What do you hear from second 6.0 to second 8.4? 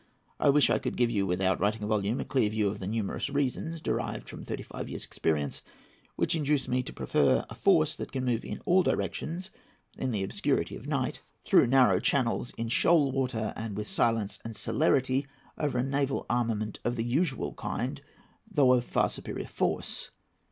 which induce me to prefer a force that can